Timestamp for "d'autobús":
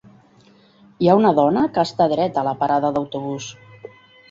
2.99-3.53